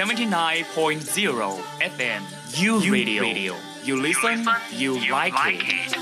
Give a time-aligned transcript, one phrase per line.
[0.00, 2.22] 79.0 FM
[2.56, 3.54] U Radio.
[3.84, 5.94] You listen, you like it.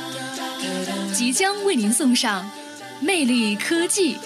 [1.12, 2.48] 即将为您送上
[3.00, 4.19] 魅力科技。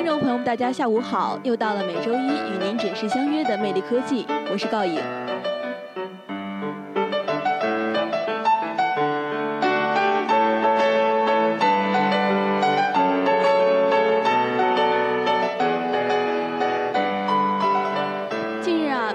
[0.00, 1.38] 听众朋友们，大家下午好！
[1.42, 4.98] 又到了每周一与您准时相约的魅力科技，我是告颖。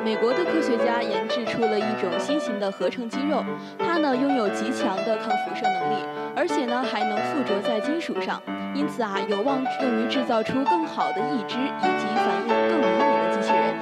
[0.04, 3.44] 美国的科学家研制出了一种新型的合成肌肉，
[3.80, 6.04] 它呢拥有极强的抗辐射能力，
[6.36, 8.42] 而且呢还能附着在金属上，
[8.74, 13.74] 因此啊有望用于制造出更好的义肢以及反应更灵敏的机器人，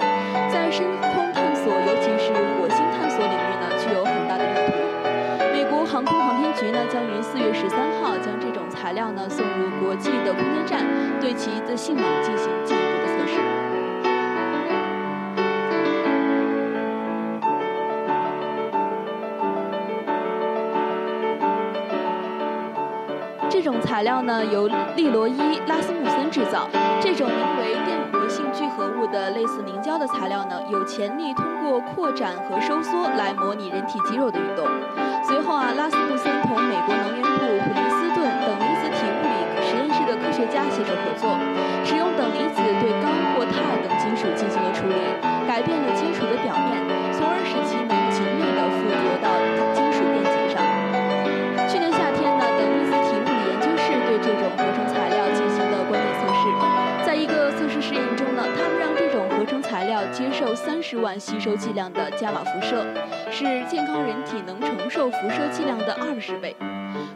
[0.51, 4.73] 在深空探索，尤其是火星探索领域呢具有很大的用途。
[5.51, 10.85] 美国航空航天局呢将于四月十三号将这种材料呢送入国际的空间站，
[11.19, 12.77] 对其的性能进行进
[23.53, 26.67] 这种材料呢由利罗伊·拉斯穆森制造。
[26.99, 34.65] 这种名为电活性聚合物的类似凝胶的材料呢，有潜力通过扩展和收缩来模拟人体肌肉的运动。
[35.23, 39.37] 随后啊，拉斯穆森同美国能源部普林斯顿等离子体物理
[39.69, 41.29] 实验室的科学家携手合作，
[59.83, 62.85] 材料接受三十万吸收剂量的伽马辐射，
[63.29, 66.55] 是健康人体能承受辐射剂量的二十倍。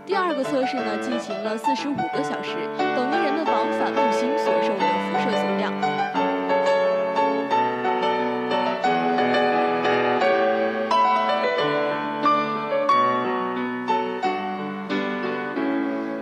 [0.06, 5.72] 第二个测试呢，进行了四十五个小时，等于人们往返木星所受的辐射总量。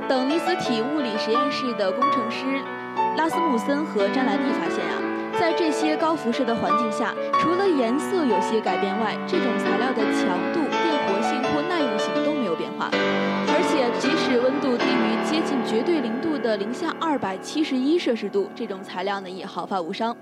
[0.07, 2.45] 等离子体物理实验室的工程师
[3.17, 4.94] 拉斯穆森和詹莱蒂发现啊，
[5.39, 12.89] 在这些高辐射的环境下，除了颜色有些改变外，这种材料的强度、电活性或耐用性都没有变化。
[12.91, 20.15] 而且，即使温度低于接近绝对零度的零下二百七十一摄氏度，这种材料呢也毫发无伤。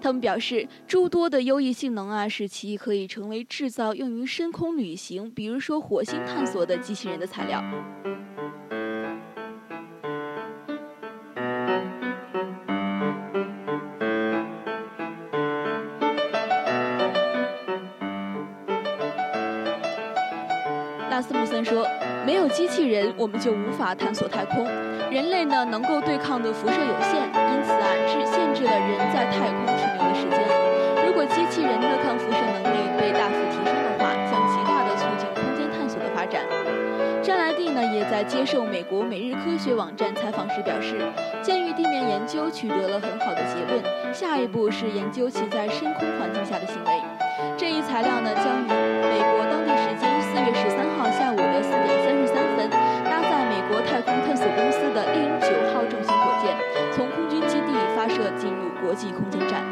[0.00, 7.62] 他们表示，诸多的优异性能啊，使其可以成为制造用于深空旅行，比如说火星探索的机器人的材料。
[21.18, 21.84] 阿斯穆森说
[22.24, 24.64] ：“没有机器人，我们就无法探索太空。
[25.10, 30.38] 人类呢，能够对抗的辐射有限，因此啊，制限制了人在太空停留的时间。
[31.04, 36.40] 如果机器人的抗辐射能力被大幅提升的话，将极大的促进空间探索的发展。”
[37.20, 41.00] 詹莱蒂呢，也在接受美国《每日科学》网站采访时表示，
[41.42, 46.92] 鉴于地面研究取得了很好的结论，下一步是研究其在深空环境下的行为。
[47.56, 48.77] 这一材料呢，将于
[58.18, 59.62] 射进入国际空间站。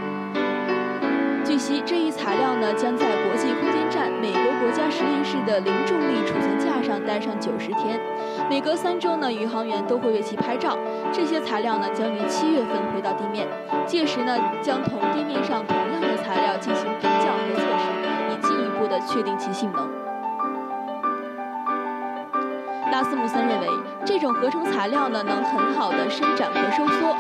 [1.45, 8.01] 据悉，这一材料呢，将在国际空间站美国国家实验室的零重力储存架上待上九十天，
[8.49, 10.79] 每隔三周呢，宇航员都会为其拍照。
[11.13, 13.49] 这些材料呢，将于七月份回到地面，
[13.87, 17.91] 届时呢，将同地面上同样的材料进行比较和测试，
[18.31, 19.89] 以进一步的确定其性能。
[22.91, 23.69] 拉斯穆森认为，
[24.05, 27.15] 这种合成材料呢，能很好的伸展和收缩，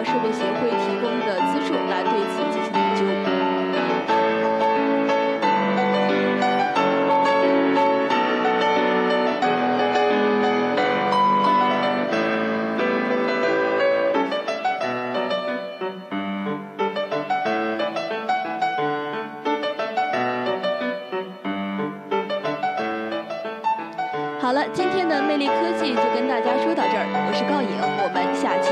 [0.00, 3.04] 疗设备协会提供的资助，来对此进行研究。
[24.40, 27.68] 好了，今天的魅力科技就跟大家说到这儿，我是高颖，
[28.02, 28.69] 我们下期。